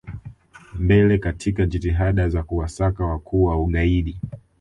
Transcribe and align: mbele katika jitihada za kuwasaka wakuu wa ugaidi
mbele 0.79 1.17
katika 1.17 1.65
jitihada 1.65 2.29
za 2.29 2.43
kuwasaka 2.43 3.05
wakuu 3.05 3.43
wa 3.43 3.59
ugaidi 3.61 4.17